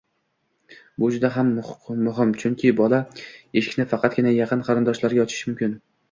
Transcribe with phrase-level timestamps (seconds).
[1.01, 1.49] Bu juda ham
[2.07, 2.99] muhim, chunki bola
[3.61, 5.77] eshikni faqatgina yaqin qarishdoshlariga ochishi mumkin.